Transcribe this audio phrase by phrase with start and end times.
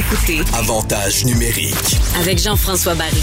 [0.00, 1.74] Écoutez Avantage numérique.
[2.18, 3.22] avec Jean-François Barry.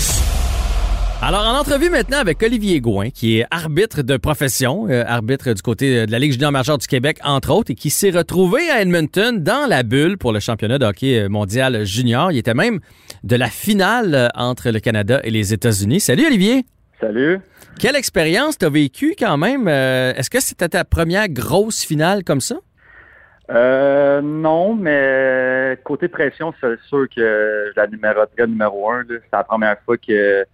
[1.24, 5.62] Alors, en entrevue maintenant avec Olivier Gouin, qui est arbitre de profession, euh, arbitre du
[5.64, 8.82] côté de la Ligue junior majeure du Québec, entre autres, et qui s'est retrouvé à
[8.84, 12.32] Edmonton dans la bulle pour le championnat de hockey mondial junior.
[12.32, 12.80] Il était même
[13.24, 16.00] de la finale euh, entre le Canada et les États-Unis.
[16.00, 16.64] Salut Olivier!
[17.02, 17.40] Salut.
[17.80, 19.68] Quelle expérience t'as vécu quand même?
[19.68, 22.58] Euh, Est-ce que c'était ta première grosse finale comme ça?
[23.50, 29.04] Euh, non, mais côté pression, c'est sûr que je la numéroterais numéro un.
[29.08, 30.46] C'est la première fois que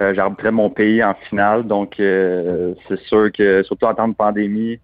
[0.00, 1.66] euh, mon pays en finale.
[1.66, 4.80] Donc, euh, c'est sûr que, surtout en temps de pandémie,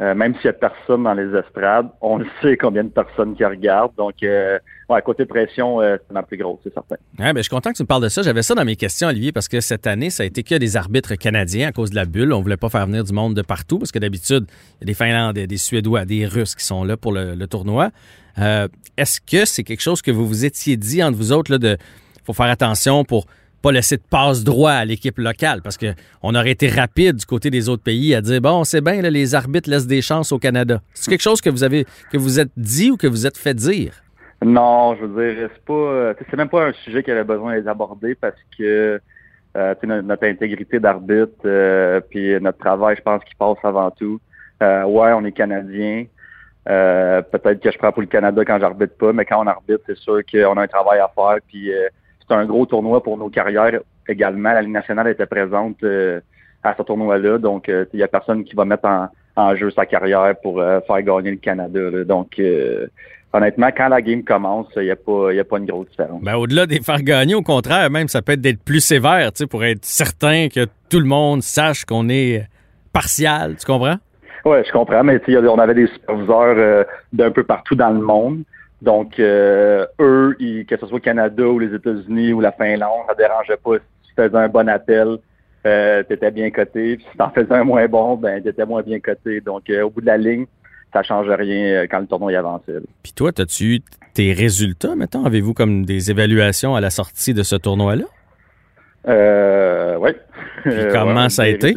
[0.00, 3.34] euh, même s'il y a personne dans les estrades, on le sait combien de personnes
[3.34, 3.94] qui regardent.
[3.96, 6.96] Donc, euh, ouais, côté pression, euh, c'est ma plus grosse, c'est certain.
[7.18, 8.22] Ouais, ben, je suis content que tu me parles de ça.
[8.22, 10.76] J'avais ça dans mes questions, Olivier, parce que cette année, ça a été que des
[10.76, 12.32] arbitres canadiens à cause de la bulle.
[12.32, 14.86] On voulait pas faire venir du monde de partout, parce que d'habitude, il y a
[14.86, 17.90] des Finlandais, des Suédois, des Russes qui sont là pour le, le tournoi.
[18.38, 21.58] Euh, Est-ce que c'est quelque chose que vous vous étiez dit entre vous autres, là,
[21.58, 21.76] de
[22.24, 23.26] faut faire attention pour
[23.62, 27.26] pas laisser de passe droit à l'équipe locale, parce que on aurait été rapide du
[27.26, 30.38] côté des autres pays à dire bon, c'est bien, les arbitres laissent des chances au
[30.38, 30.80] Canada.
[30.94, 33.54] C'est quelque chose que vous avez que vous êtes dit ou que vous êtes fait
[33.54, 34.02] dire?
[34.42, 37.64] Non, je veux dire, c'est pas, euh, c'est même pas un sujet qui avait besoin
[37.66, 38.98] abordé parce que
[39.56, 44.18] euh, notre, intégrité d'arbitre, euh, puis notre travail, je pense qu'il passe avant tout.
[44.60, 46.06] Ouais, on est Canadien.
[46.64, 49.98] Peut-être que je prends pour le Canada quand j'arbitre pas, mais quand on arbitre, c'est
[49.98, 51.38] sûr qu'on a un travail à faire.
[51.46, 51.70] Puis
[52.30, 54.52] c'est un gros tournoi pour nos carrières également.
[54.52, 56.20] La Ligue nationale était présente euh,
[56.62, 59.70] à ce tournoi-là, donc euh, il y a personne qui va mettre en, en jeu
[59.70, 61.80] sa carrière pour euh, faire gagner le Canada.
[61.80, 62.04] là.
[62.04, 62.40] Donc
[63.32, 66.22] honnêtement, quand la game commence, il n'y a pas, y a pas une grosse différence.
[66.22, 69.38] Ben, au-delà des faire gagner, au contraire, même, ça peut être d'être plus sévère, tu
[69.38, 72.46] sais, pour être certain que tout le monde sache qu'on est
[72.92, 73.96] partial, tu comprends?
[74.44, 78.42] Ouais, je comprends, mais on avait des superviseurs d'un peu partout dans le monde.
[78.82, 83.04] Donc, euh, eux, ils- que ce soit au Canada ou les États-Unis ou la Finlande,
[83.08, 83.76] ça dérangeait pas.
[84.02, 85.18] Si tu faisais un bon appel,
[85.66, 86.96] euh, tu étais bien coté.
[86.96, 89.40] Puis si tu en faisais un moins bon, ben tu étais moins bien coté.
[89.42, 90.46] Donc, euh, au bout de la ligne,
[90.94, 92.72] ça change rien euh, quand le tournoi y avançait.
[93.02, 93.80] Puis toi, as-tu eu
[94.14, 95.24] tes résultats, mettons?
[95.26, 98.06] Avez-vous comme des évaluations à la sortie de ce tournoi-là?
[99.08, 100.10] Euh, oui.
[100.92, 101.74] comment ça a été?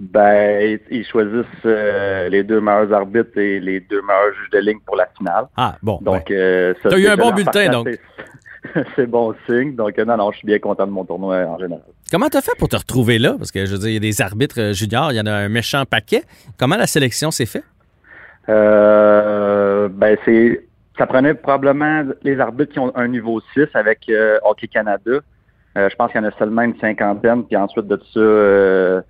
[0.00, 4.78] Ben, ils- choisissent euh, les deux meilleurs arbitres et les deux meilleurs juges de ligne
[4.86, 5.46] pour la finale.
[5.56, 5.98] Ah, bon.
[6.00, 7.88] Donc, euh, ça, T'as eu un bon bulletin, donc.
[8.96, 9.74] c'est- bon signe.
[9.74, 11.82] Donc, euh, non, non, je suis bien content de mon tournoi en général.
[12.12, 13.34] Comment t'as fait pour te retrouver là?
[13.36, 15.26] Parce que, je veux dire, il y a des arbitres euh, juniors, il y en
[15.26, 16.22] a un méchant paquet.
[16.58, 17.64] Comment la sélection s'est faite?
[18.48, 20.64] Euh, ben, c'est,
[20.96, 25.10] ça prenait probablement les arbitres qui ont un niveau 6 avec euh, Hockey Canada.
[25.76, 27.44] Euh, je pense qu'il y en a seulement une cinquantaine.
[27.44, 29.04] Puis ensuite de ça,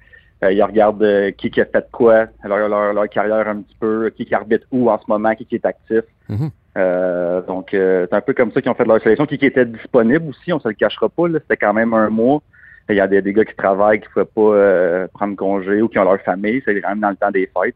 [0.45, 3.77] euh, ils regardent euh, qui, qui a fait quoi, leur, leur, leur carrière un petit
[3.81, 6.03] peu, qui, qui arbitre où en ce moment, qui, qui est actif.
[6.29, 6.51] Mhm.
[6.77, 9.47] Euh, donc, euh, c'est un peu comme ça qu'ils ont fait leur sélection, qui, qui
[9.47, 11.29] était disponible aussi, on se le cachera pas.
[11.29, 11.41] là.
[11.41, 12.41] C'était quand même un mois.
[12.89, 15.83] Il y a des, des gars qui travaillent, qui ne pouvaient pas euh, prendre congé
[15.83, 16.63] ou qui ont leur famille.
[16.65, 17.75] C'est quand même dans le temps des fêtes.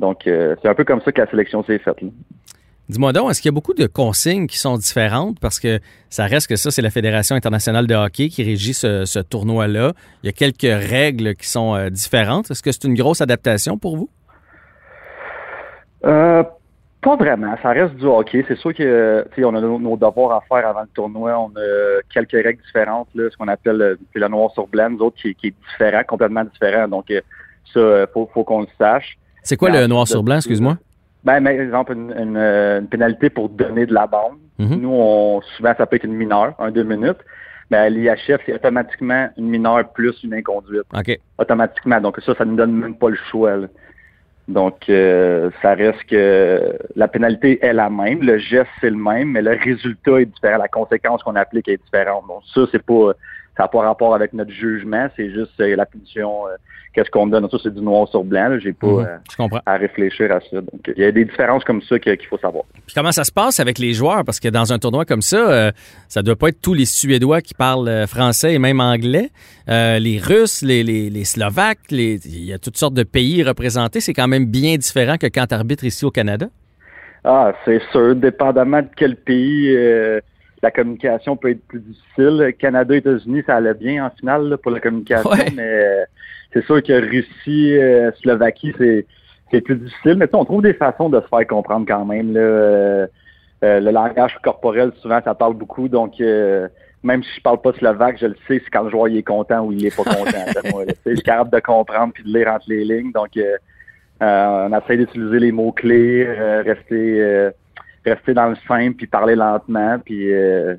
[0.00, 2.00] Donc, euh, c'est un peu comme ça que la sélection s'est faite.
[2.00, 2.08] là.
[2.90, 5.38] Dis-moi donc, est-ce qu'il y a beaucoup de consignes qui sont différentes?
[5.38, 5.78] Parce que
[6.08, 9.92] ça reste que ça, c'est la Fédération internationale de hockey qui régit ce, ce tournoi-là.
[10.22, 12.50] Il y a quelques règles qui sont euh, différentes.
[12.50, 14.10] Est-ce que c'est une grosse adaptation pour vous?
[16.04, 16.42] Euh,
[17.00, 17.54] pas vraiment.
[17.62, 18.44] Ça reste du hockey.
[18.48, 21.38] C'est sûr que on a nos, nos devoirs à faire avant le tournoi.
[21.38, 24.98] On a quelques règles différentes, là, ce qu'on appelle euh, le noir sur blanc, nous
[24.98, 26.88] autres, qui, qui est différent, complètement différent.
[26.88, 27.20] Donc, euh,
[27.72, 29.16] ça, euh, faut, faut qu'on le sache.
[29.44, 30.76] C'est quoi Mais le noir sur blanc, excuse-moi?
[31.24, 34.38] Ben, par exemple, une, une, euh, une pénalité pour donner de la bande.
[34.58, 34.80] Mhm.
[34.80, 37.18] Nous, on, souvent, ça peut être une mineure, un, deux minutes.
[37.70, 40.86] Mais à l'IHF, c'est automatiquement une mineure plus une inconduite.
[40.92, 41.18] OK.
[41.38, 42.00] automatiquement.
[42.00, 43.56] Donc ça, ça ne nous donne même pas le choix.
[43.56, 43.66] là.
[44.48, 49.30] Donc euh, ça reste que la pénalité est la même, le geste c'est le même,
[49.30, 52.24] mais le résultat est différent, la conséquence qu'on applique est différente.
[52.26, 53.12] Donc ça, c'est pas
[53.60, 56.52] ça n'a pas rapport avec notre jugement, c'est juste euh, la punition, euh,
[56.94, 57.46] qu'est-ce qu'on donne.
[57.50, 58.56] Ça, c'est du noir sur blanc.
[58.58, 59.06] J'ai pas Mhm.
[59.52, 60.60] euh, à réfléchir à ça.
[60.62, 62.64] Donc il y a des différences comme ça qu'il faut savoir.
[62.86, 64.24] Puis comment ça se passe avec les joueurs?
[64.24, 65.72] Parce que dans un tournoi comme ça,
[66.08, 69.28] ça doit pas être tous les Suédois qui parlent français et même anglais.
[69.68, 74.00] Les Russes, les, les, les Slovaques, les- il y a toutes sortes de pays représentés.
[74.00, 76.46] C'est quand même bien différent que quand tu arbitres ici au Canada.
[77.24, 78.16] Ah, c'est sûr.
[78.16, 80.20] Dépendamment de quel pays, euh,
[80.62, 82.54] la communication peut être plus difficile.
[82.58, 85.46] Canada, États-Unis, ça allait bien en finale là, pour la communication, Ouais.
[85.56, 86.04] mais euh,
[86.52, 89.06] c'est sûr que Russie, euh, Slovaquie, c'est
[89.50, 90.14] c'est plus difficile.
[90.16, 92.32] Mais tu sais, on trouve des façons de se faire comprendre quand même.
[92.34, 92.40] Là.
[92.40, 93.06] Euh,
[93.64, 95.88] euh, le langage corporel, souvent, ça parle beaucoup.
[95.88, 96.68] Donc, euh,
[97.02, 99.22] même si je parle pas slovaque, je le sais, c'est quand le joueur il est
[99.24, 100.70] content ou il est pas content.
[100.72, 100.92] moi, là.
[101.04, 103.10] Je suis capable de comprendre puis de lire entre les lignes.
[103.12, 103.56] Donc, euh,
[104.22, 107.50] euh, on essaie d'utiliser les mots-clés, euh, rester, euh,
[108.12, 109.98] rester dans le simple, puis parler lentement.
[110.04, 110.74] Puis euh,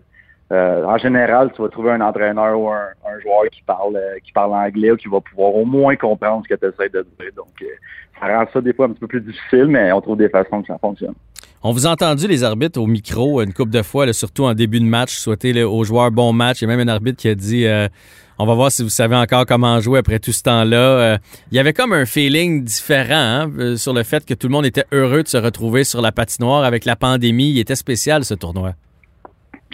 [0.51, 4.31] euh, en général, tu vas trouver un entraîneur ou un, joueur qui parle euh, qui
[4.31, 7.31] parle anglais ou qui va pouvoir au moins comprendre ce que tu essaies de dire.
[7.35, 7.47] Donc,
[8.19, 10.61] ça rend ça des fois un petit peu plus difficile, mais on trouve des façons
[10.61, 11.13] que ça fonctionne.
[11.63, 14.79] On vous a entendu, les arbitres, au micro une couple de fois, surtout en début
[14.79, 16.61] de match, souhaiter aux joueurs bon match.
[16.61, 17.67] Il y a même un arbitre qui a dit
[18.43, 20.77] On va voir si vous savez encore comment jouer après tout ce temps-là.
[20.77, 21.17] Euh,
[21.51, 24.51] il y avait comme un feeling différent hein, euh, sur le fait que tout le
[24.51, 27.51] monde était heureux de se retrouver sur la patinoire avec la pandémie.
[27.51, 28.71] Il était spécial, ce tournoi.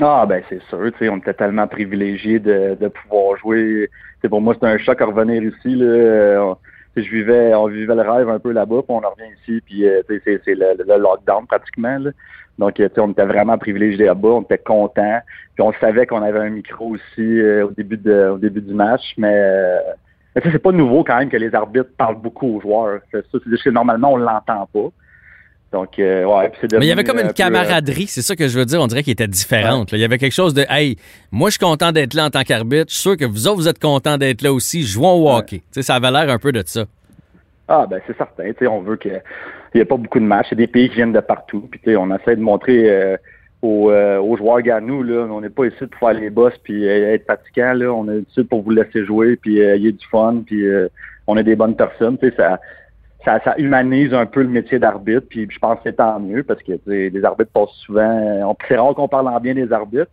[0.01, 3.89] Ah ben c'est sûr, tu sais, on était tellement privilégiés de, pouvoir jouer.
[4.29, 5.73] Pour moi c'était un choc à revenir ici.
[5.73, 6.57] Là.
[7.01, 9.87] Je vivais, on vivait le rêve un peu là-bas, puis on en revient ici, puis
[9.87, 11.97] euh, c'est, le, le lockdown pratiquement.
[11.99, 12.11] Là.
[12.57, 15.19] Donc euh, on était vraiment privilégiés là-bas, on était contents.
[15.55, 18.73] Puis on savait qu'on avait un micro aussi euh, au début de, au début du
[18.73, 19.79] match, mais, euh,
[20.35, 23.01] mais c'est pas nouveau quand même que les arbitres parlent beaucoup aux joueurs.
[23.11, 24.89] Ça, normalement on l'entend pas.
[25.73, 28.21] Donc euh, ouais, puis c'est Mais il y avait comme un une euh, camaraderie, c'est
[28.21, 28.81] ça que je veux dire.
[28.81, 29.91] On dirait qu'il était différente.
[29.91, 29.97] là.
[29.97, 30.97] Il y avait quelque chose de Hey,
[31.31, 32.85] moi je suis content d'être là en tant qu'arbitre.
[32.89, 34.83] Je suis sûr que vous autres, vous êtes contents d'être là aussi.
[34.83, 35.57] Jouons au hockey.
[35.57, 36.85] Tu sais, Ça avait l'air un peu de ça.
[37.67, 40.25] Ah ben c'est certain, tu sais, on veut que il n'y ait pas beaucoup de
[40.25, 42.37] matchs, il y a des pays qui viennent de partout, puis tu sais, on essaie
[42.37, 43.17] de montrer euh,
[43.61, 46.87] aux, euh, aux joueurs gagnants là, on n'est pas ici pour faire les boss puis
[46.87, 49.87] euh, être fatigant là, on est ici pour vous laisser jouer puis euh, il y
[49.89, 50.87] a du fun puis euh,
[51.27, 52.59] on est des bonnes personnes, tu sais, ça,
[53.25, 56.43] ça ça humanise un peu le métier d'arbitre, puis je pense que c'est tant mieux
[56.43, 58.09] parce que les arbitres passent souvent,
[58.49, 60.11] on c'est rare qu'on parle en bien des arbitres,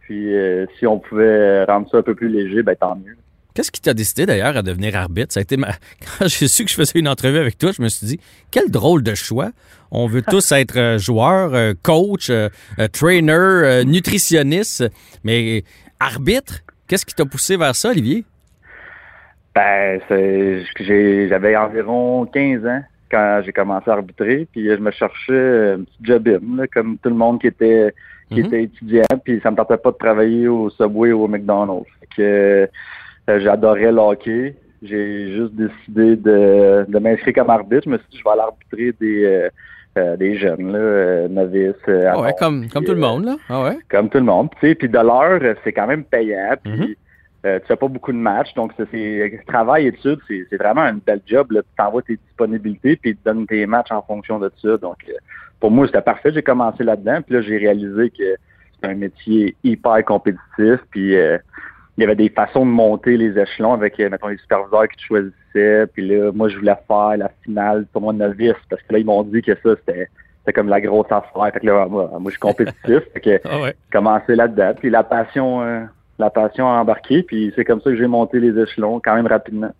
[0.00, 3.16] puis euh, si on pouvait rendre ça un peu plus léger, ben tant mieux.
[3.54, 5.32] Qu'est-ce qui t'a décidé d'ailleurs à devenir arbitre?
[5.32, 5.72] Ça a été ma-
[6.18, 8.20] Quand j'ai su que je faisais une entrevue avec toi, je me suis dit,
[8.52, 9.50] quel drôle de choix.
[9.90, 12.30] On veut tous être euh, joueur, euh, coach,
[12.92, 14.84] trainer, nutritionniste,
[15.24, 15.64] mais
[15.98, 18.24] arbitre, qu'est-ce qui t'a poussé vers ça, Olivier?
[19.58, 20.00] Ben,
[21.28, 25.98] j'avais environ 15 ans quand j'ai commencé à arbitrer, puis je me cherchais un petit
[26.02, 27.92] job in, là, comme tout le monde qui était
[28.30, 28.46] qui Mhm.
[28.46, 31.86] était étudiant, puis ça me tentait pas de travailler au Subway ou au McDonald's.
[32.00, 32.22] Fait que
[33.30, 34.54] euh, j'adorais le hockey.
[34.82, 37.82] J'ai juste décidé de, de m'inscrire comme arbitre.
[37.86, 39.48] Je me suis dit je vais aller arbitrer des euh,
[39.98, 41.74] euh, des jeunes, là, euh, novices.
[41.88, 43.36] euh, Ah ouais, comme, puis, comme tout le monde, là.
[43.48, 43.78] Ah ouais?
[43.90, 44.50] comme tout le monde.
[44.60, 46.54] Puis de l'heure, c'est quand même payant.
[46.62, 46.94] Puis Mhm.
[47.48, 48.54] Euh, tu fais pas beaucoup de matchs.
[48.54, 51.52] Donc, c'est, travail, études, c'est, c'est vraiment un bel job.
[51.52, 51.62] Là.
[51.62, 54.76] Tu t'envoies tes disponibilités puis ils te donnent tes matchs en fonction de ça.
[54.76, 55.12] Donc, euh,
[55.60, 56.32] pour moi, c'était parfait.
[56.32, 57.20] J'ai commencé là-dedans.
[57.22, 58.36] Puis là, j'ai réalisé que
[58.80, 60.80] c'est un métier hyper compétitif.
[60.90, 61.38] Puis euh,
[61.96, 64.96] il y avait des façons de monter les échelons avec, euh, mettons, les superviseurs qui
[64.98, 65.86] te choisissaient.
[65.92, 69.06] Puis là, moi, je voulais faire la finale pour moi novice parce que là, ils
[69.06, 70.08] m'ont dit que ça, c'était,
[70.40, 71.50] c'était comme la grosse affaire.
[71.52, 73.00] Fait que là, moi, moi je suis compétitif.
[73.12, 73.74] fait que Ah ouais.
[73.92, 74.74] commencé là-dedans.
[74.78, 75.80] Puis la passion, euh,
[76.18, 77.22] la passion a embarqué.
[77.22, 79.70] Puis c'est comme ça que j'ai monté les échelons quand même rapidement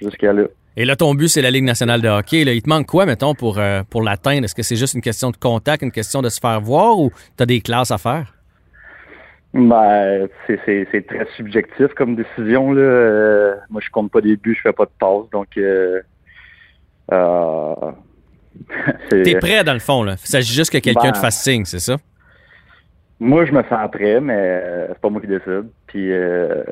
[0.00, 0.44] jusqu'à là.
[0.76, 2.44] Et là, ton but, c'est la Ligue nationale de hockey.
[2.44, 2.52] Là.
[2.52, 4.44] Il te manque quoi, mettons, pour, euh, pour l'atteindre?
[4.44, 7.10] Est-ce que c'est juste une question de contact, une question de se faire voir ou
[7.36, 8.32] tu as des classes à faire?
[9.54, 12.72] Ben, c'est, très subjectif comme décision.
[12.72, 12.82] Là.
[12.82, 15.28] Euh, moi, je compte pas des buts, je fais pas de passes.
[15.32, 16.00] Donc, euh,
[17.12, 17.74] euh,
[19.10, 20.16] T'es prêt, dans le fond, là.
[20.22, 21.12] Il s'agit juste que quelqu'un Ben.
[21.12, 21.96] te fasse signe, c'est ça?
[23.20, 25.68] Moi, je me sens prêt, mais euh, c'est pas moi qui décide.
[25.86, 26.62] Puis, euh,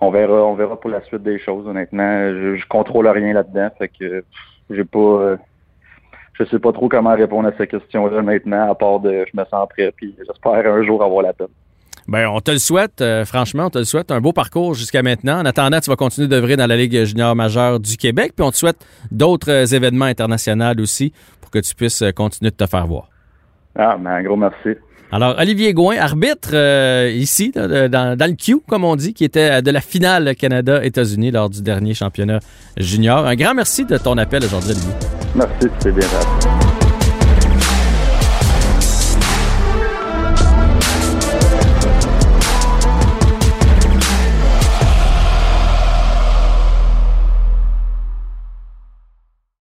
[0.00, 1.66] on verra, on verra pour la suite des choses.
[1.66, 3.68] Honnêtement, je, je contrôle rien là-dedans.
[3.78, 4.24] Fait que
[4.70, 5.36] j'ai pas, euh,
[6.34, 9.44] je sais pas trop comment répondre à cette question-là maintenant, à part de je me
[9.46, 9.92] sens prêt.
[9.96, 11.48] Puis, j'espère un jour avoir la peine.
[12.08, 14.10] Ben, on te le souhaite, euh, franchement, on te le souhaite.
[14.10, 15.40] Un beau parcours jusqu'à maintenant.
[15.40, 18.50] En attendant, tu vas continuer d'œuvrer dans la Ligue junior majeure du Québec, puis on
[18.50, 18.78] te souhaite
[19.10, 23.10] d'autres euh, événements internationaux aussi pour que tu puisses euh, continuer de te faire voir.
[23.76, 24.70] Ah, mais un gros merci.
[25.10, 29.70] Alors, Olivier Gouin, arbitre euh, ici, dans, le Q, comme on dit, qui était de
[29.70, 32.40] la finale Canada-États-Unis lors du dernier championnat
[32.76, 33.26] junior.
[33.26, 34.92] Un grand merci de ton appel aujourd'hui, Olivier.
[35.34, 36.67] Merci, c'est bien.